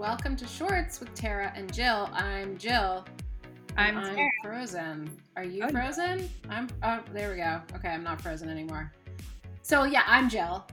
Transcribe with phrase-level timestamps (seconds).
[0.00, 2.08] Welcome to Shorts with Tara and Jill.
[2.14, 3.04] I'm Jill.
[3.76, 4.30] I'm, I'm Tara.
[4.42, 5.10] frozen.
[5.36, 5.72] Are you Oh, no.
[5.78, 6.30] frozen?
[6.48, 6.68] I'm.
[6.82, 7.60] Oh, there we go.
[7.76, 8.90] Okay, I'm not frozen anymore.
[9.60, 10.66] So yeah, I'm Jill.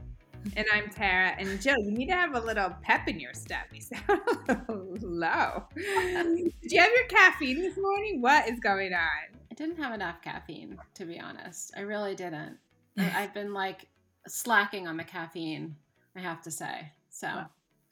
[0.56, 1.36] And I'm Tara.
[1.38, 3.66] And Jill, you need to have a little pep in your step.
[3.74, 4.22] You sound
[5.04, 5.66] low.
[5.76, 8.22] Did you have your caffeine this morning?
[8.22, 9.36] What is going on?
[9.52, 11.74] I didn't have enough caffeine, to be honest.
[11.76, 12.58] I really didn't.
[12.98, 13.88] I've been like
[14.26, 15.76] slacking on the caffeine.
[16.16, 16.90] I have to say.
[17.10, 17.28] So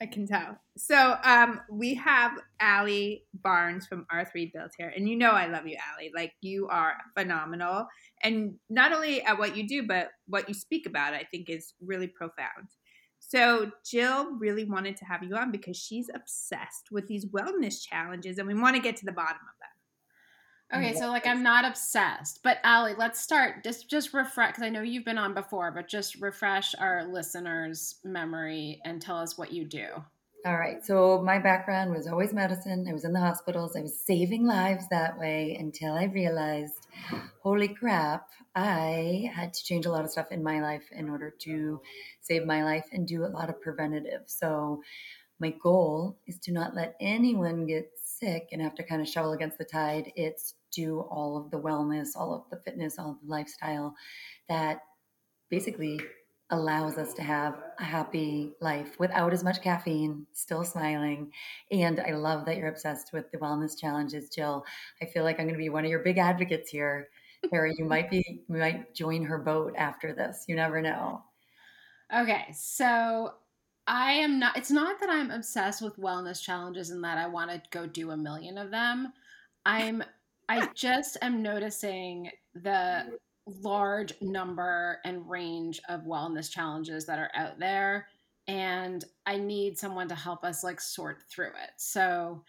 [0.02, 0.58] I can tell.
[0.77, 4.91] So um, we have Allie Barnes from R3 Built here.
[4.95, 6.12] And you know I love you, Allie.
[6.13, 7.88] Like you are phenomenal.
[8.21, 11.73] And not only at what you do, but what you speak about, I think is
[11.81, 12.68] really profound.
[13.20, 18.38] So Jill really wanted to have you on because she's obsessed with these wellness challenges
[18.38, 19.74] and we want to get to the bottom of that.
[20.74, 23.64] Okay, so like I'm not obsessed, but Allie, let's start.
[23.64, 27.96] Just just refresh because I know you've been on before, but just refresh our listeners'
[28.04, 29.88] memory and tell us what you do.
[30.46, 30.85] All right.
[30.85, 32.85] So my background was always medicine.
[32.88, 33.76] I was in the hospitals.
[33.76, 36.88] I was saving lives that way until I realized,
[37.41, 41.34] holy crap, I had to change a lot of stuff in my life in order
[41.41, 41.82] to
[42.22, 44.22] save my life and do a lot of preventative.
[44.27, 44.84] So
[45.40, 47.91] my goal is to not let anyone get
[48.26, 50.12] sick and have to kind of shovel against the tide.
[50.15, 53.95] It's do all of the wellness, all of the fitness, all of the lifestyle
[54.49, 54.79] that
[55.49, 55.99] basically
[56.51, 61.32] allows us to have a happy life without as much caffeine, still smiling.
[61.71, 64.66] And I love that you're obsessed with the wellness challenges, Jill.
[65.01, 67.07] I feel like I'm going to be one of your big advocates here.
[67.51, 70.45] Harry, you might be, you might join her boat after this.
[70.47, 71.22] You never know.
[72.16, 73.34] Okay, so
[73.88, 74.58] I am not.
[74.58, 78.12] It's not that I'm obsessed with wellness challenges and that I want to go do
[78.12, 79.14] a million of them.
[79.66, 80.03] I'm.
[80.50, 87.59] I just am noticing the large number and range of wellness challenges that are out
[87.59, 88.07] there
[88.47, 92.41] and i need someone to help us like sort through it so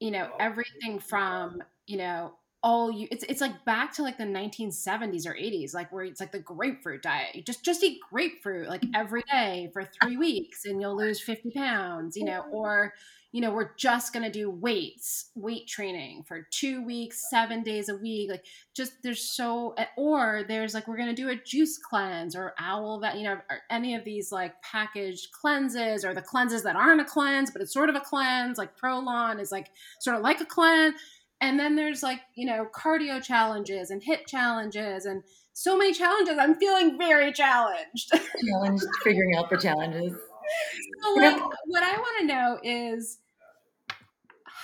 [0.00, 4.18] you know oh, everything from you know all you it's, it's like back to like
[4.18, 7.98] the 1970s or 80s like where it's like the grapefruit diet you just just eat
[8.10, 8.94] grapefruit like mm-hmm.
[8.94, 12.92] every day for three weeks and you'll lose 50 pounds you know or
[13.32, 17.88] you know we're just going to do weights weight training for two weeks seven days
[17.88, 18.44] a week like
[18.74, 22.98] just there's so or there's like we're going to do a juice cleanse or owl
[23.00, 27.00] that you know or any of these like packaged cleanses or the cleanses that aren't
[27.00, 30.40] a cleanse but it's sort of a cleanse like ProLon is like sort of like
[30.40, 30.94] a cleanse
[31.40, 36.36] and then there's like you know cardio challenges and HIIT challenges and so many challenges
[36.38, 38.12] i'm feeling very challenged
[38.48, 40.14] Challenge figuring out the challenges.
[41.02, 43.18] so like what i want to know is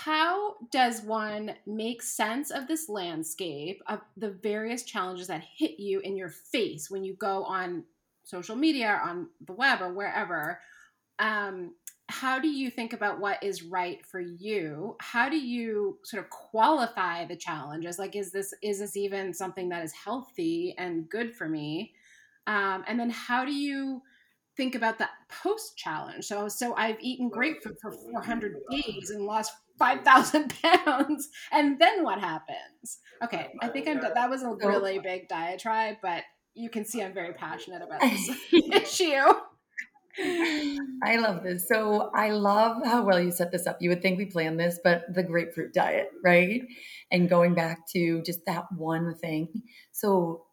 [0.07, 5.99] how does one make sense of this landscape of the various challenges that hit you
[6.01, 7.83] in your face when you go on
[8.23, 10.61] social media or on the web or wherever
[11.19, 11.73] um,
[12.09, 14.97] how do you think about what is right for you?
[15.01, 17.99] How do you sort of qualify the challenges?
[17.99, 21.95] Like is this is this even something that is healthy and good for me?
[22.47, 24.03] Um, and then how do you
[24.57, 29.53] think about that post challenge so so i've eaten grapefruit for 400 days and lost
[29.79, 33.01] 5000 pounds and then what happens?
[33.23, 36.23] Okay i think i'm that was a really big diatribe but
[36.55, 38.31] you can see i'm very passionate about this
[38.73, 39.35] issue
[40.19, 41.69] I love this.
[41.69, 43.79] So I love how well you set this up.
[43.81, 46.63] You would think we planned this, but the grapefruit diet, right?
[47.11, 49.63] And going back to just that one thing.
[49.93, 50.47] So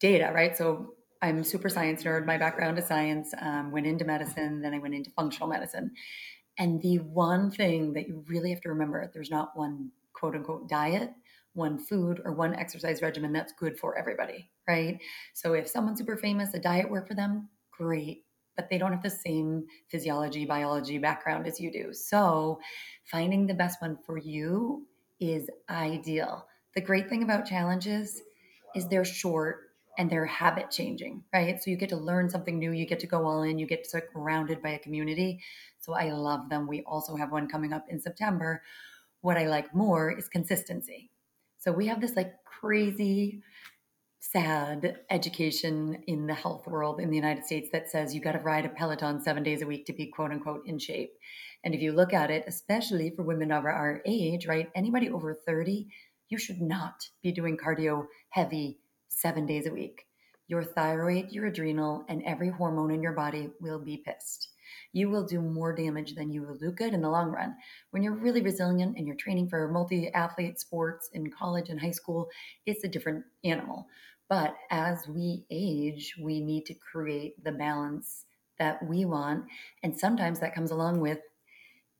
[0.00, 0.56] data, right?
[0.56, 2.26] So I'm super science nerd.
[2.26, 3.34] My background is science.
[3.40, 5.90] Um, went into medicine, then I went into functional medicine.
[6.58, 10.68] And the one thing that you really have to remember, there's not one quote unquote
[10.68, 11.10] diet,
[11.54, 15.00] one food, or one exercise regimen that's good for everybody, right?
[15.34, 18.24] So if someone's super famous, a diet work for them, great
[18.58, 21.94] but they don't have the same physiology, biology background as you do.
[21.94, 22.58] So,
[23.04, 24.84] finding the best one for you
[25.20, 26.44] is ideal.
[26.74, 28.20] The great thing about challenges
[28.74, 31.62] is they're short and they're habit changing, right?
[31.62, 33.84] So, you get to learn something new, you get to go all in, you get
[33.84, 35.40] to surrounded by a community.
[35.78, 36.66] So, I love them.
[36.66, 38.64] We also have one coming up in September.
[39.20, 41.12] What I like more is consistency.
[41.58, 43.40] So, we have this like crazy
[44.20, 48.38] sad education in the health world in the United States that says you got to
[48.40, 51.12] ride a Peloton seven days a week to be quote unquote in shape.
[51.64, 55.34] And if you look at it, especially for women of our age, right, anybody over
[55.34, 55.88] 30,
[56.28, 58.78] you should not be doing cardio heavy
[59.08, 60.06] seven days a week.
[60.46, 64.47] Your thyroid, your adrenal, and every hormone in your body will be pissed.
[64.92, 67.54] You will do more damage than you will do good in the long run.
[67.90, 71.90] When you're really resilient and you're training for multi athlete sports in college and high
[71.90, 72.28] school,
[72.66, 73.86] it's a different animal.
[74.28, 78.24] But as we age, we need to create the balance
[78.58, 79.44] that we want.
[79.82, 81.20] And sometimes that comes along with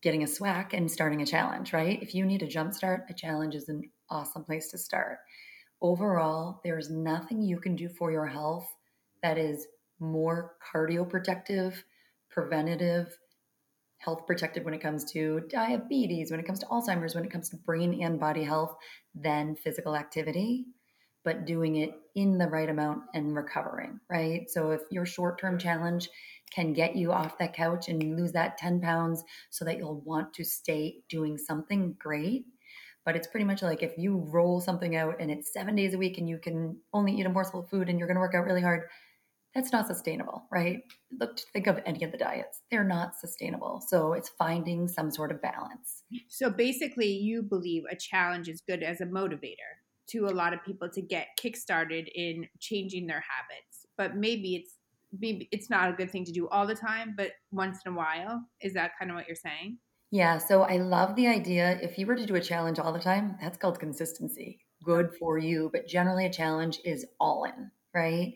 [0.03, 2.01] getting a SWAC and starting a challenge, right?
[2.03, 5.19] If you need a jump start, a challenge is an awesome place to start.
[5.81, 8.69] Overall, there is nothing you can do for your health
[9.23, 9.67] that is
[10.01, 11.75] more cardioprotective,
[12.31, 13.17] preventative,
[13.99, 17.49] health protective when it comes to diabetes, when it comes to Alzheimer's, when it comes
[17.51, 18.77] to brain and body health
[19.15, 20.67] than physical activity,
[21.25, 24.49] but doing it in the right amount and recovering, right?
[24.49, 26.09] So if your short term challenge
[26.55, 30.33] can get you off that couch and lose that 10 pounds so that you'll want
[30.35, 32.45] to stay doing something great.
[33.05, 35.99] But it's pretty much like if you roll something out and it's seven days a
[35.99, 38.35] week and you can only eat a morsel of food and you're going to work
[38.35, 38.83] out really hard,
[39.55, 40.81] that's not sustainable, right?
[41.19, 42.61] Look, think of any of the diets.
[42.71, 43.83] They're not sustainable.
[43.89, 46.03] So it's finding some sort of balance.
[46.29, 49.73] So basically, you believe a challenge is good as a motivator
[50.11, 53.87] to a lot of people to get kickstarted in changing their habits.
[53.97, 54.75] But maybe it's
[55.19, 57.97] maybe it's not a good thing to do all the time, but once in a
[57.97, 58.45] while.
[58.61, 59.79] Is that kind of what you're saying?
[60.11, 61.79] Yeah, so I love the idea.
[61.83, 64.61] If you were to do a challenge all the time, that's called consistency.
[64.83, 68.33] Good for you, but generally a challenge is all in, right?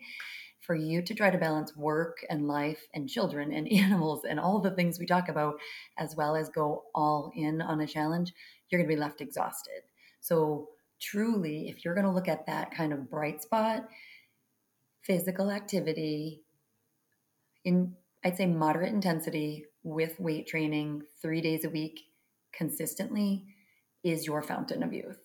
[0.65, 4.59] For you to try to balance work and life and children and animals and all
[4.59, 5.55] the things we talk about,
[5.97, 8.33] as well as go all in on a challenge,
[8.69, 9.83] you're going to be left exhausted.
[10.21, 10.69] So,
[11.01, 13.87] truly, if you're going to look at that kind of bright spot,
[15.01, 16.41] physical activity,
[17.65, 21.99] in I'd say moderate intensity with weight training three days a week
[22.53, 23.45] consistently
[24.03, 25.19] is your fountain of youth,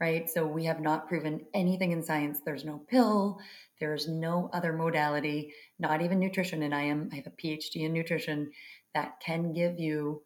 [0.00, 0.30] right?
[0.30, 2.40] So we have not proven anything in science.
[2.44, 3.40] There's no pill,
[3.80, 6.62] there's no other modality, not even nutrition.
[6.62, 8.50] And I am I have a PhD in nutrition
[8.94, 10.22] that can give you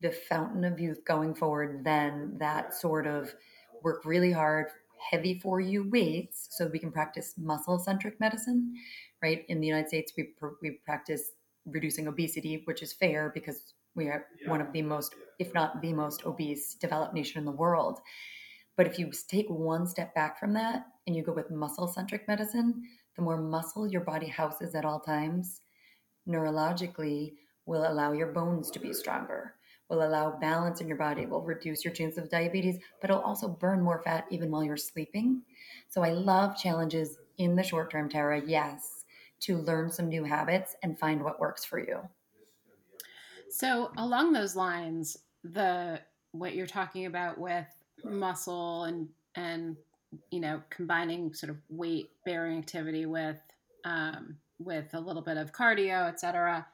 [0.00, 3.32] the fountain of youth going forward than that sort of
[3.82, 4.66] work really hard,
[5.10, 8.74] heavy for you weights so we can practice muscle centric medicine
[9.22, 9.44] right?
[9.48, 11.32] In the United States, we we practice
[11.64, 14.50] reducing obesity, which is fair because we are yeah.
[14.50, 18.00] one of the most, if not the most obese developed nation in the world.
[18.76, 22.26] But if you take one step back from that and you go with muscle centric
[22.26, 22.82] medicine,
[23.16, 25.60] the more muscle your body houses at all times,
[26.28, 27.34] neurologically,
[27.66, 29.54] will allow your bones to be stronger,
[29.88, 33.48] will allow balance in your body, will reduce your chance of diabetes, but it'll also
[33.48, 35.42] burn more fat even while you're sleeping.
[35.88, 39.02] So I love challenges in the short term, Tara, yes
[39.42, 42.00] to learn some new habits and find what works for you.
[43.50, 47.66] So, along those lines, the what you're talking about with
[48.04, 49.76] muscle and and
[50.30, 53.38] you know combining sort of weight bearing activity with
[53.84, 56.66] um, with a little bit of cardio, etc.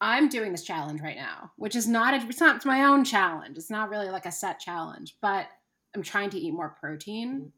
[0.00, 3.04] I'm doing this challenge right now, which is not a, it's not it's my own
[3.04, 3.58] challenge.
[3.58, 5.46] It's not really like a set challenge, but
[5.94, 7.52] I'm trying to eat more protein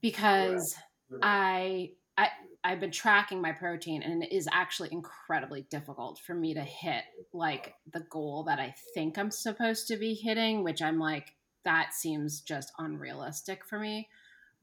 [0.00, 0.74] because
[1.22, 2.28] I I
[2.64, 7.04] I've been tracking my protein and it is actually incredibly difficult for me to hit
[7.32, 11.94] like the goal that I think I'm supposed to be hitting, which I'm like, that
[11.94, 14.08] seems just unrealistic for me.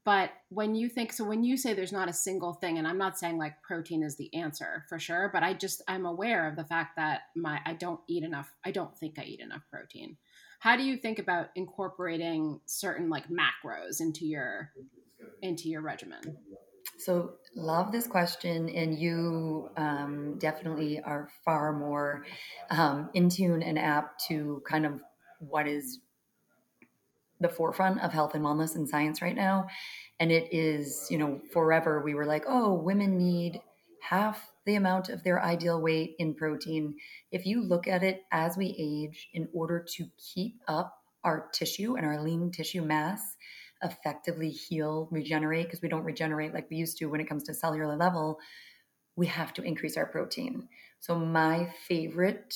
[0.04, 2.98] But when you think, so when you say there's not a single thing, and I'm
[2.98, 6.56] not saying like protein is the answer for sure, but I just, I'm aware of
[6.56, 10.16] the fact that my, I don't eat enough, I don't think I eat enough protein.
[10.58, 14.72] How do you think about incorporating certain like macros into your,
[15.40, 16.36] into your regimen?
[16.98, 22.24] So, love this question, and you um, definitely are far more
[22.70, 25.00] um, in tune and apt to kind of
[25.40, 25.98] what is
[27.42, 29.66] the forefront of health and wellness and science right now.
[30.20, 33.60] And it is, you know, forever we were like, oh, women need
[34.00, 36.94] half the amount of their ideal weight in protein.
[37.30, 41.96] If you look at it as we age, in order to keep up our tissue
[41.96, 43.36] and our lean tissue mass,
[43.82, 47.54] effectively heal, regenerate, because we don't regenerate like we used to when it comes to
[47.54, 48.38] cellular level,
[49.16, 50.68] we have to increase our protein.
[51.00, 52.54] So, my favorite,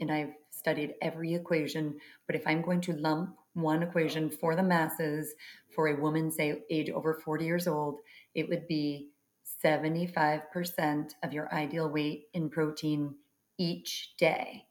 [0.00, 4.62] and I've studied every equation, but if I'm going to lump one equation for the
[4.62, 5.34] masses
[5.74, 8.00] for a woman, say age over 40 years old,
[8.34, 9.10] it would be
[9.64, 13.14] 75% of your ideal weight in protein
[13.58, 14.64] each day.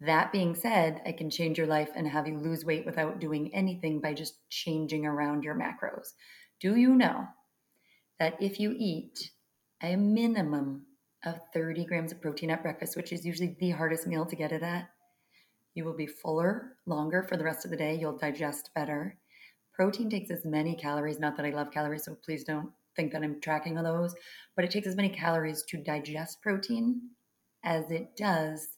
[0.00, 3.54] That being said, I can change your life and have you lose weight without doing
[3.54, 6.08] anything by just changing around your macros.
[6.60, 7.26] Do you know
[8.18, 9.30] that if you eat
[9.82, 10.86] a minimum
[11.24, 14.50] of 30 grams of protein at breakfast, which is usually the hardest meal to get
[14.50, 14.88] it at,
[15.74, 17.94] you will be fuller longer for the rest of the day.
[17.94, 19.16] You'll digest better.
[19.74, 23.22] Protein takes as many calories, not that I love calories, so please don't think that
[23.22, 24.14] I'm tracking on those,
[24.54, 27.00] but it takes as many calories to digest protein
[27.64, 28.68] as it does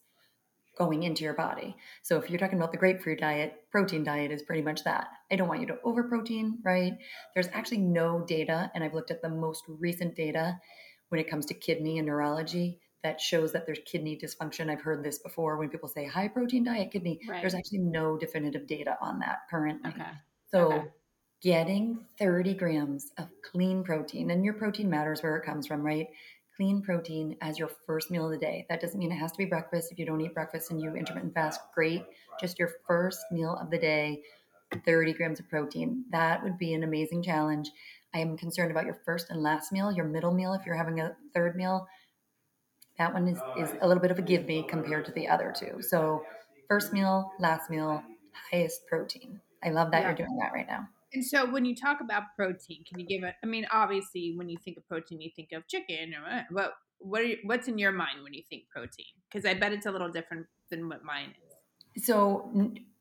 [0.79, 1.77] going into your body.
[2.03, 5.09] So if you're talking about the grapefruit diet, protein diet is pretty much that.
[5.31, 6.93] I don't want you to over protein, right?
[7.35, 10.59] There's actually no data, and I've looked at the most recent data
[11.09, 14.71] when it comes to kidney and neurology that shows that there's kidney dysfunction.
[14.71, 17.21] I've heard this before when people say high protein diet kidney.
[17.29, 17.43] Right.
[17.43, 19.91] There's actually no definitive data on that currently.
[19.91, 20.11] Okay.
[20.51, 20.89] So Okay.
[21.43, 26.09] getting 30 grams of clean protein, and your protein matters where it comes from, right?
[26.57, 28.65] Clean protein as your first meal of the day.
[28.71, 29.93] That doesn't mean it has to be breakfast.
[29.93, 32.05] If you don't eat breakfast and you intermittent fast, great.
[32.41, 34.23] Just your first meal of the day,
[34.87, 36.05] 30 grams of protein.
[36.11, 37.71] That would be an amazing challenge.
[38.15, 41.01] I am concerned about your first and last meal, your middle meal, if you're having
[41.01, 41.87] a third meal.
[42.99, 45.53] That one is, is a little bit of a give me compared to the other
[45.57, 45.83] two.
[45.83, 46.25] So,
[46.69, 48.03] first meal, last meal,
[48.51, 49.41] highest protein.
[49.65, 50.09] I love that Yeah.
[50.09, 50.89] you're doing that right now.
[51.13, 53.35] And so when you talk about protein, can you give it?
[53.43, 56.15] I mean, obviously, when you think of protein, you think of chicken.
[56.15, 59.05] Or what- what what are you, what's in your mind when you think protein?
[59.29, 61.35] Because I bet it's a little different than what mine
[61.97, 62.05] is.
[62.05, 62.51] So,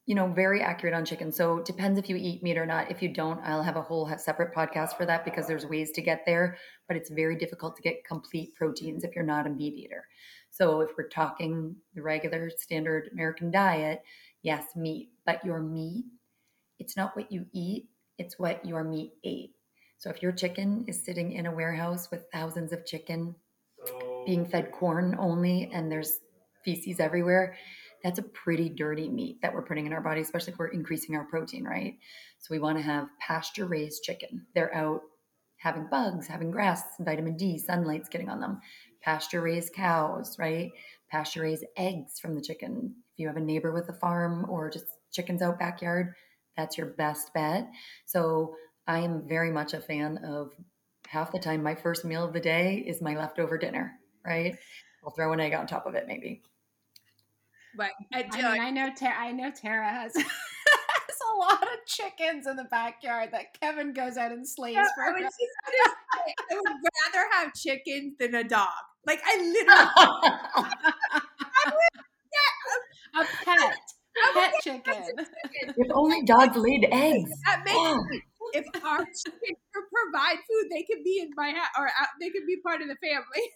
[0.06, 1.32] you know, very accurate on chicken.
[1.32, 2.92] So, it depends if you eat meat or not.
[2.92, 6.02] If you don't, I'll have a whole separate podcast for that because there's ways to
[6.02, 6.58] get there,
[6.88, 10.06] but it's very difficult to get complete proteins if you're not a meat eater.
[10.50, 14.04] So, if we're talking the regular standard American diet,
[14.42, 16.06] yes, meat, but your meat,
[16.80, 19.52] it's not what you eat, it's what your meat ate.
[19.98, 23.36] So, if your chicken is sitting in a warehouse with thousands of chicken
[24.26, 26.20] being fed corn only and there's
[26.66, 27.56] feces everywhere,
[28.04, 31.16] that's a pretty dirty meat that we're putting in our body, especially if we're increasing
[31.16, 31.98] our protein, right?
[32.40, 34.46] So we want to have pasture raised chicken.
[34.54, 35.02] They're out
[35.58, 38.60] having bugs, having grass, vitamin D, sunlight's getting on them.
[39.02, 40.72] Pasture raised cows, right?
[41.10, 42.94] Pasture raised eggs from the chicken.
[43.14, 46.14] If you have a neighbor with a farm or just chickens out backyard,
[46.58, 47.70] that's your best bet.
[48.06, 48.56] So
[48.86, 50.52] I am very much a fan of
[51.08, 53.94] half the time my first meal of the day is my leftover dinner,
[54.26, 54.58] right?
[55.04, 56.42] I'll throw an egg on top of it, maybe.
[57.76, 59.16] But I, I mean, I know Tara.
[59.18, 64.18] I know Tara has, has a lot of chickens in the backyard that Kevin goes
[64.18, 65.12] out and slays I, for.
[65.14, 65.30] was her.
[65.30, 65.36] just
[66.52, 66.64] I would
[67.14, 68.68] rather have chickens than a dog.
[69.06, 71.24] Like I literally,
[73.16, 73.76] A pet,
[74.34, 75.04] pet chicken.
[75.78, 77.30] if only dogs laid eggs.
[77.46, 78.04] that makes Oh.
[78.12, 78.24] sense.
[78.56, 82.30] If our chickens could provide food, they could be in my house or out, they
[82.30, 83.50] could be part of the family.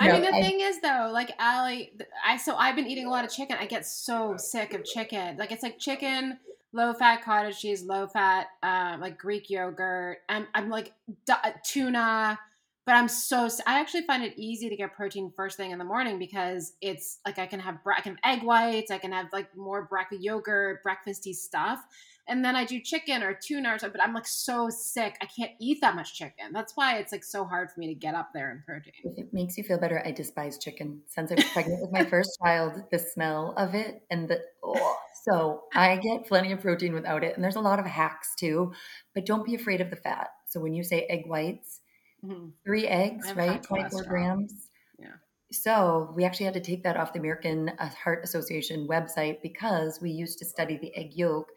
[0.00, 2.88] I No, mean, the I- thing is though, like Allie, th- I so I've been
[2.88, 3.56] eating a lot of chicken.
[3.58, 5.36] I get so sick of chicken.
[5.36, 6.38] Like it's like chicken,
[6.72, 10.18] low fat cottage cheese, low fat, uh, like Greek yogurt.
[10.28, 10.92] I'm I'm like
[11.24, 12.36] du- tuna,
[12.84, 15.84] but I'm so I actually find it easy to get protein first thing in the
[15.84, 19.26] morning because it's like I can have I can have egg whites, I can have
[19.32, 21.84] like more breakfast yogurt, breakfasty stuff.
[22.28, 25.16] And then I do chicken or tuna or something, but I'm like so sick.
[25.20, 26.52] I can't eat that much chicken.
[26.52, 28.92] That's why it's like so hard for me to get up there in protein.
[29.04, 31.02] If it makes you feel better, I despise chicken.
[31.06, 34.98] Since I was pregnant with my first child, the smell of it and the oh,
[35.24, 37.34] so I get plenty of protein without it.
[37.34, 38.72] And there's a lot of hacks too,
[39.14, 40.28] but don't be afraid of the fat.
[40.48, 41.80] So when you say egg whites,
[42.24, 42.52] Mhm.
[42.64, 43.62] three eggs, I have high right?
[43.62, 44.70] 24 grams.
[44.98, 45.14] Yeah.
[45.52, 50.00] So we actually had to take that off the American uh, Heart Association website because
[50.00, 51.50] we used to study the egg yolk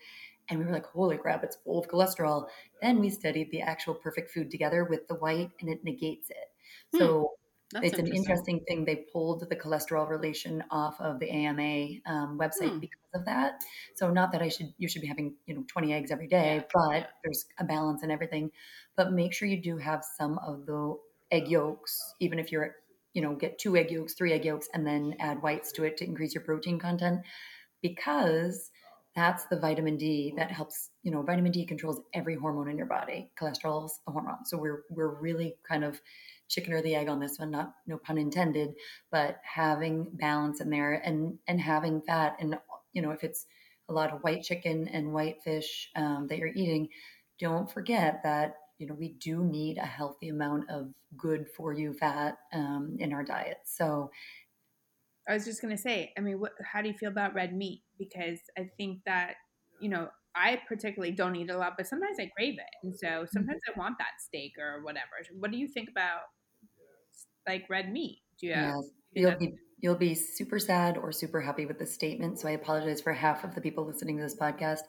[0.50, 2.48] and we were like, holy crap, it's full of cholesterol.
[2.82, 6.48] Then we studied the actual perfect food together with the white and it negates it.
[6.90, 7.32] So
[7.72, 8.86] That's it's an interesting thing.
[8.86, 12.80] They pulled the cholesterol relation off of the AMA um, website Hmm.
[12.80, 13.62] because of that.
[13.96, 16.62] So not that I should you should be having you know 20 eggs every day,
[16.62, 17.06] Yeah, but yeah.
[17.24, 18.52] there's a balance and everything.
[18.96, 20.96] But make sure you do have some of the
[21.32, 22.76] egg yolks, even if you're
[23.14, 25.98] you know get two egg yolks, three egg yolks, and then add whites to it
[25.98, 27.22] to increase your protein content,
[27.82, 28.72] because
[29.16, 30.92] that's the vitamin D that helps.
[31.04, 33.32] You know, vitamin D controls every hormone in your body.
[33.40, 36.00] Cholesterol's a hormone, so we're we're really kind of
[36.50, 38.74] chicken or the egg on this one not no pun intended
[39.12, 42.58] but having balance in there and and having fat and
[42.92, 43.46] you know if it's
[43.88, 46.90] a lot of white chicken and white fish um, that you're eating
[47.40, 51.94] don't forget that you know we do need a healthy amount of good for you
[51.94, 54.10] fat um, in our diet so
[55.30, 57.84] I was just gonna say, I mean, what, how do you feel about red meat?
[57.98, 59.36] Because I think that
[59.80, 63.08] you know, I particularly don't eat a lot, but sometimes I crave it, and so
[63.08, 63.26] mm-hmm.
[63.32, 65.06] sometimes I want that steak or whatever.
[65.40, 66.22] What do you think about
[67.48, 68.20] like red meat?
[68.40, 68.54] Do you?
[68.54, 72.48] Have, yes you'll be you'll be super sad or super happy with this statement so
[72.48, 74.82] i apologize for half of the people listening to this podcast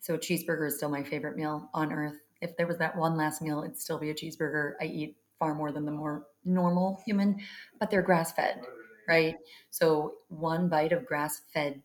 [0.00, 3.16] so a cheeseburger is still my favorite meal on earth if there was that one
[3.16, 7.00] last meal it'd still be a cheeseburger i eat far more than the more normal
[7.06, 7.38] human
[7.78, 8.60] but they're grass fed
[9.08, 9.36] right
[9.70, 11.82] so one bite of grass fed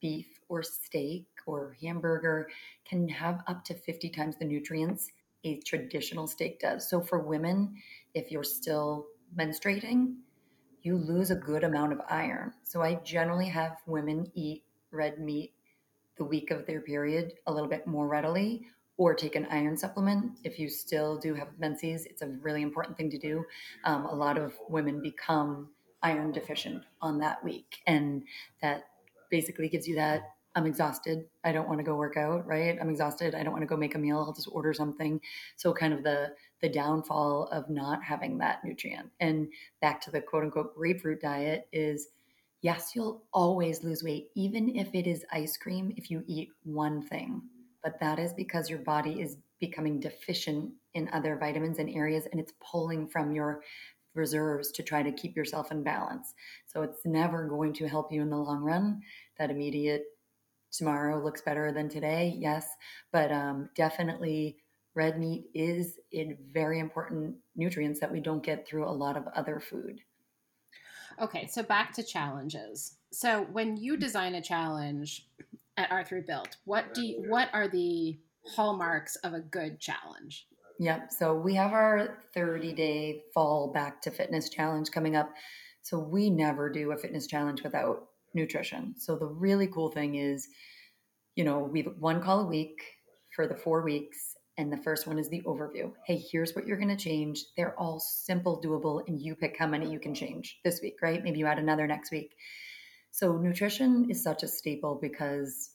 [0.00, 2.48] beef or steak or hamburger
[2.84, 5.10] can have up to 50 times the nutrients
[5.44, 7.74] a traditional steak does so for women
[8.14, 9.06] if you're still
[9.36, 10.14] menstruating
[10.82, 12.52] you lose a good amount of iron.
[12.64, 15.52] So I generally have women eat red meat
[16.16, 20.38] the week of their period a little bit more readily or take an iron supplement.
[20.44, 23.44] If you still do have menses, it's a really important thing to do.
[23.84, 25.68] Um, a lot of women become
[26.02, 27.78] iron deficient on that week.
[27.86, 28.24] And
[28.62, 28.84] that
[29.30, 30.22] basically gives you that
[30.54, 31.26] I'm exhausted.
[31.44, 32.76] I don't want to go work out, right?
[32.80, 33.34] I'm exhausted.
[33.34, 34.18] I don't want to go make a meal.
[34.18, 35.20] I'll just order something.
[35.56, 39.10] So kind of the the downfall of not having that nutrient.
[39.20, 39.48] And
[39.80, 42.08] back to the quote unquote grapefruit diet is
[42.60, 47.02] yes, you'll always lose weight, even if it is ice cream, if you eat one
[47.02, 47.42] thing.
[47.84, 52.40] But that is because your body is becoming deficient in other vitamins and areas and
[52.40, 53.62] it's pulling from your
[54.14, 56.34] reserves to try to keep yourself in balance.
[56.66, 59.02] So it's never going to help you in the long run.
[59.38, 60.04] That immediate
[60.70, 62.66] tomorrow looks better than today, yes,
[63.12, 64.58] but um, definitely
[64.94, 69.26] red meat is a very important nutrients that we don't get through a lot of
[69.34, 70.00] other food.
[71.20, 72.96] Okay, so back to challenges.
[73.12, 75.26] So when you design a challenge
[75.76, 80.46] at R3 Built, what do you, what are the hallmarks of a good challenge?
[80.78, 81.12] Yep.
[81.12, 85.30] So we have our 30 day fall back to fitness challenge coming up.
[85.82, 88.94] So we never do a fitness challenge without nutrition.
[88.96, 90.46] So the really cool thing is,
[91.34, 92.80] you know, we've one call a week
[93.34, 94.34] for the four weeks.
[94.56, 95.92] And the first one is the overview.
[96.04, 97.44] Hey, here's what you're going to change.
[97.56, 101.22] They're all simple, doable, and you pick how many you can change this week, right?
[101.22, 102.34] Maybe you add another next week.
[103.12, 105.70] So, nutrition is such a staple because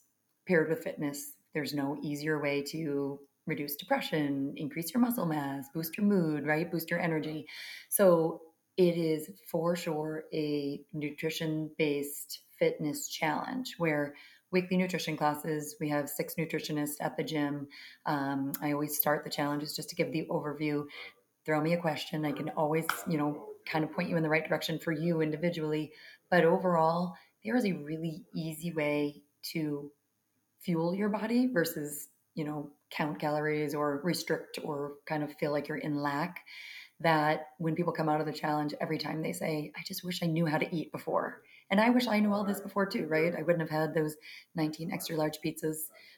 [0.45, 5.97] paired with fitness, there's no easier way to reduce depression, increase your muscle mass, boost
[5.97, 6.71] your mood, right?
[6.71, 7.45] Boost your energy.
[7.89, 8.41] So
[8.77, 14.13] it is for sure a nutrition based fitness challenge where
[14.51, 17.67] weekly nutrition classes we have six nutritionists at the gym
[18.05, 20.83] um, i always start the challenges just to give the overview
[21.45, 24.29] throw me a question i can always you know kind of point you in the
[24.29, 25.91] right direction for you individually
[26.31, 29.91] but overall there is a really easy way to
[30.61, 35.67] fuel your body versus you know count calories or restrict or kind of feel like
[35.67, 36.39] you're in lack
[36.99, 40.21] that when people come out of the challenge every time they say i just wish
[40.23, 41.41] i knew how to eat before.
[41.69, 43.33] And i wish i knew all this before too right?
[43.37, 44.15] I wouldn't have had those
[44.55, 45.77] 19 extra large pizzas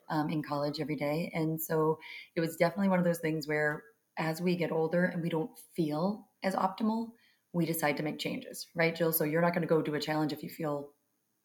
[0.10, 1.32] um, in college every day.
[1.34, 1.98] And so
[2.36, 3.84] it was definitely one of those things where
[4.18, 7.10] as we get older and we don't feel as optimal
[7.54, 9.14] we decide to make changes right jill?
[9.14, 10.90] So you're not going to go do a challenge if you feel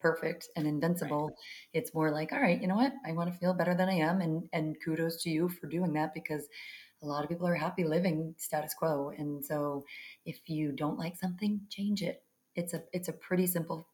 [0.01, 1.27] perfect and invincible.
[1.27, 1.35] Right.
[1.73, 2.93] It's more like, all right, you know what?
[3.05, 4.21] I want to feel better than I am.
[4.21, 6.47] And, and kudos to you for doing that because
[7.03, 9.11] a lot of people are happy living status quo.
[9.17, 9.83] And so
[10.25, 12.23] if you don't like something, change it.
[12.55, 13.87] It's a, it's a pretty simple,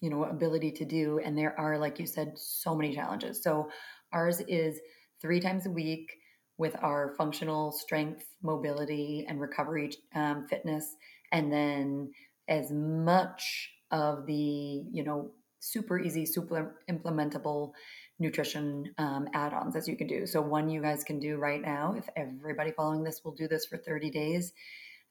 [0.00, 1.20] you know, ability to do.
[1.24, 3.42] And there are, like you said, so many challenges.
[3.42, 3.70] So
[4.12, 4.80] ours is
[5.20, 6.12] three times a week
[6.58, 10.84] with our functional strength, mobility, and recovery um, fitness.
[11.32, 12.12] And then
[12.48, 17.72] as much of the, you know, super easy, super implementable
[18.18, 20.26] nutrition um, add ons as you can do.
[20.26, 23.66] So, one you guys can do right now, if everybody following this will do this
[23.66, 24.52] for 30 days,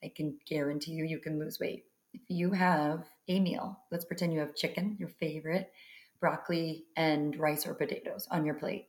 [0.04, 1.86] I can guarantee you you can lose weight.
[2.14, 5.72] If you have a meal, let's pretend you have chicken, your favorite,
[6.20, 8.88] broccoli, and rice or potatoes on your plate.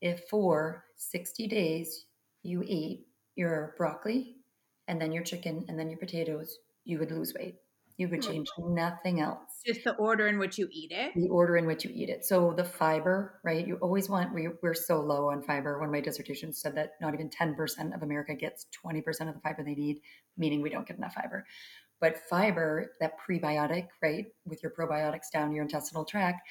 [0.00, 2.06] If for 60 days
[2.42, 4.36] you eat your broccoli
[4.88, 7.56] and then your chicken and then your potatoes, you would lose weight.
[7.96, 8.30] You would hmm.
[8.30, 9.62] change nothing else.
[9.66, 11.12] Just the order in which you eat it.
[11.14, 12.24] The order in which you eat it.
[12.24, 13.66] So the fiber, right?
[13.66, 14.34] You always want.
[14.34, 15.78] We, we're so low on fiber.
[15.78, 19.30] One of my dissertations said that not even ten percent of America gets twenty percent
[19.30, 20.00] of the fiber they need,
[20.36, 21.46] meaning we don't get enough fiber.
[22.00, 26.46] But fiber, that prebiotic, right, with your probiotics down your intestinal tract,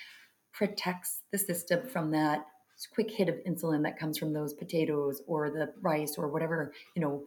[0.52, 2.46] protects the system from that
[2.94, 7.02] quick hit of insulin that comes from those potatoes or the rice or whatever you
[7.02, 7.24] know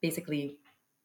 [0.00, 0.56] basically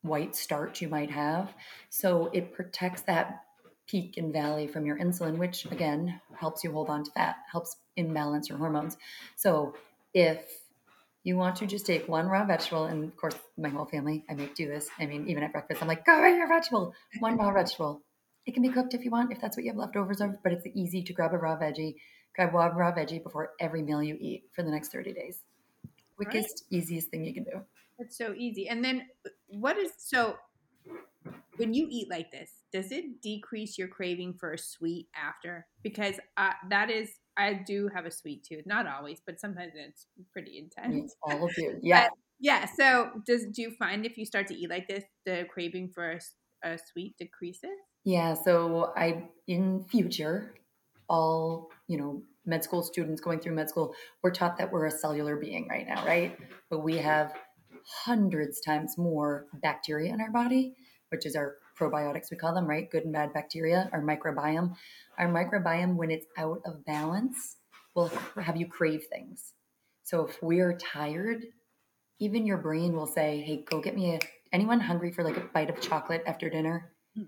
[0.04, 1.52] white starch you might have.
[1.90, 3.44] So it protects that
[3.88, 7.76] peak and valley from your insulin, which again helps you hold on to fat, helps
[7.96, 8.98] imbalance your hormones.
[9.36, 9.76] So
[10.14, 10.40] if
[11.24, 14.34] you want to just take one raw vegetable, and of course, my whole family, I
[14.34, 14.90] make do this.
[15.00, 18.02] I mean, even at breakfast, I'm like, go eat your vegetable, one raw vegetable.
[18.46, 20.52] It can be cooked if you want, if that's what you have leftovers of, but
[20.52, 21.96] it's easy to grab a raw veggie,
[22.36, 25.40] grab one raw veggie before every meal you eat for the next 30 days.
[26.18, 26.78] Quickest, right.
[26.78, 27.62] easiest thing you can do.
[28.00, 28.68] It's so easy.
[28.68, 29.04] And then
[29.60, 30.36] what is so
[31.58, 35.66] when you eat like this, does it decrease your craving for a sweet after?
[35.84, 38.66] Because uh, that is, I do have a sweet tooth.
[38.66, 41.16] Not always, but sometimes it's pretty intense.
[41.22, 42.66] all of you, yeah, but, yeah.
[42.66, 46.12] So, does do you find if you start to eat like this, the craving for
[46.12, 46.20] a,
[46.68, 47.70] a sweet decreases?
[48.04, 48.34] Yeah.
[48.34, 50.56] So, I in future,
[51.08, 54.92] all you know, med school students going through med school, we're taught that we're a
[54.92, 56.38] cellular being right now, right?
[56.70, 57.34] But we have
[57.86, 60.76] hundreds times more bacteria in our body,
[61.10, 62.90] which is our probiotics, we call them, right?
[62.90, 64.76] Good and bad bacteria, our microbiome.
[65.18, 67.58] Our microbiome, when it's out of balance,
[67.96, 69.54] will have you crave things.
[70.04, 71.44] So if we're tired,
[72.20, 74.20] even your brain will say, hey, go get me a,
[74.52, 76.92] anyone hungry for like a bite of chocolate after dinner?
[77.16, 77.24] Hmm.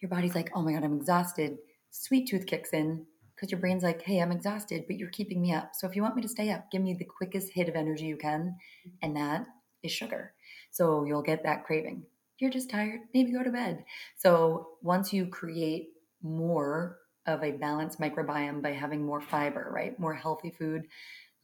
[0.00, 1.58] your body's like, oh my God, I'm exhausted.
[1.90, 5.52] Sweet tooth kicks in because your brain's like, hey, I'm exhausted, but you're keeping me
[5.52, 5.72] up.
[5.74, 8.06] So if you want me to stay up, give me the quickest hit of energy
[8.06, 8.56] you can.
[8.84, 8.90] Hmm.
[9.02, 9.46] And that
[9.82, 10.34] is sugar.
[10.70, 12.04] So you'll get that craving.
[12.38, 13.84] You're just tired, maybe go to bed.
[14.16, 15.90] So once you create
[16.22, 19.98] more of a balanced microbiome by having more fiber, right?
[19.98, 20.86] More healthy food,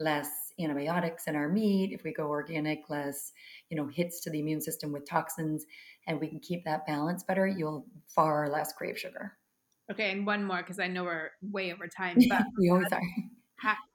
[0.00, 0.28] less
[0.60, 3.32] antibiotics in our meat, if we go organic, less,
[3.70, 5.64] you know, hits to the immune system with toxins,
[6.06, 9.36] and we can keep that balance better, you'll far less crave sugar.
[9.90, 12.18] Okay, and one more because I know we're way over time.
[12.28, 13.00] But we always are.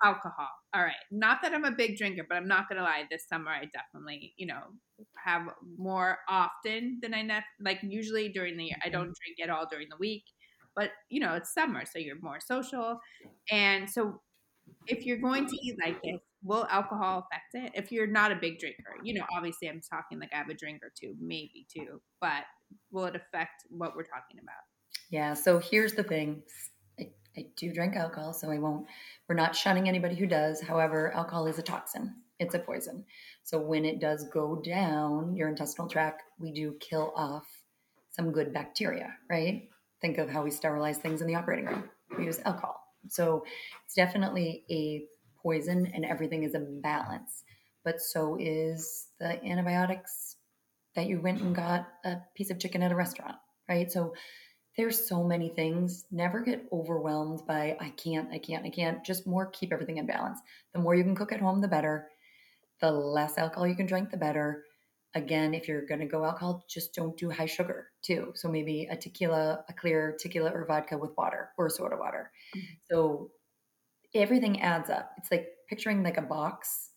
[0.04, 0.50] Alcohol.
[0.74, 0.94] All right.
[1.12, 3.04] Not that I'm a big drinker, but I'm not gonna lie.
[3.10, 4.62] This summer, I definitely, you know,
[5.24, 5.48] have
[5.78, 7.80] more often than I ne- like.
[7.84, 9.38] Usually during the year, I don't mm-hmm.
[9.38, 10.24] drink at all during the week.
[10.76, 13.00] But you know, it's summer, so you're more social,
[13.52, 14.22] and so
[14.88, 17.72] if you're going to eat like this, will alcohol affect it?
[17.76, 20.54] If you're not a big drinker, you know, obviously I'm talking like I have a
[20.54, 22.44] drink or two, maybe two, but
[22.92, 24.64] will it affect what we're talking about?
[25.10, 25.34] Yeah.
[25.36, 26.44] So here's the thing.
[27.38, 28.86] I, do drink alcohol, so I won't.
[29.28, 30.62] We're not shunning anybody who does.
[30.62, 32.16] However, alcohol is a toxin.
[32.40, 33.06] It's a poison.
[33.44, 37.46] So when it does go down your intestinal tract, we do kill off
[38.12, 39.70] some good bacteria, right?
[40.02, 41.90] Think of how we sterilize things in the operating room.
[42.18, 42.80] We use alcohol.
[43.10, 43.46] So
[43.86, 45.06] it's definitely a
[45.42, 47.44] poison and everything is a balance.
[47.84, 50.38] But so is the antibiotics
[50.96, 53.36] that you went and got a piece of chicken at a restaurant,
[53.68, 53.92] right?
[53.92, 54.14] So
[54.78, 56.06] there's so many things.
[56.12, 59.04] Never get overwhelmed by I can't, I can't, I can't.
[59.04, 60.40] Just more keep everything in balance.
[60.74, 62.08] The more you can cook at home, the better.
[62.82, 64.64] The less alcohol you can drink, the better.
[65.16, 68.32] Again, if you're going to go alcohol, just don't do high sugar too.
[68.34, 72.32] So maybe a tequila, a clear tequila or vodka with water or soda water.
[72.58, 72.74] Mm-hmm.
[72.92, 73.30] So
[74.16, 75.12] everything adds up.
[75.18, 76.90] It's like picturing like a box.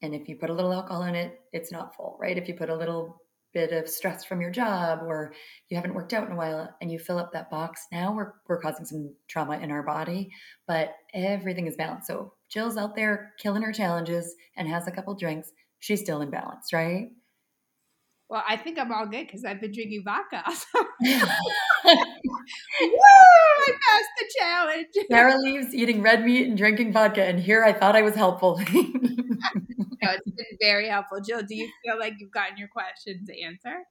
[0.00, 2.38] And if you put a little alcohol in it, it's not full, right?
[2.38, 3.20] If you put a little
[3.54, 5.32] bit of stress from your job or
[5.68, 8.32] you haven't worked out in a while and you fill up that box, now we're,
[8.48, 10.30] we're causing some trauma in our body,
[10.66, 12.06] but everything is balanced.
[12.06, 15.52] So Jill's out there killing her challenges and has a couple drinks.
[15.80, 17.10] She's still in balance, right?
[18.28, 20.44] Well, I think I'm all good because I've been drinking vodka.
[21.02, 21.94] Woo!
[22.82, 24.86] I passed the challenge.
[25.10, 28.58] Tara leaves eating red meat and drinking vodka, and here I thought I was helpful.
[28.58, 31.20] no, it's been very helpful.
[31.20, 33.84] Jill, do you feel like you've gotten your questions answered?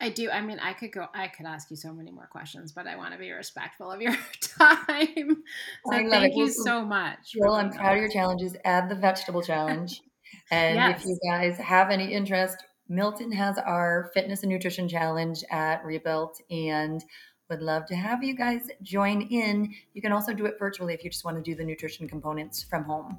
[0.00, 0.30] I do.
[0.30, 1.06] I mean, I could go.
[1.14, 4.02] I could ask you so many more questions, but I want to be respectful of
[4.02, 5.44] your time.
[5.84, 6.36] So thank it.
[6.36, 7.18] you so much.
[7.32, 8.56] Jill, I'm proud of your challenges.
[8.64, 10.02] Add the vegetable challenge.
[10.50, 11.00] And yes.
[11.00, 12.56] if you guys have any interest,
[12.88, 17.04] Milton has our fitness and nutrition challenge at Rebuilt and
[17.48, 19.72] would love to have you guys join in.
[19.94, 22.64] You can also do it virtually if you just want to do the nutrition components
[22.64, 23.18] from home.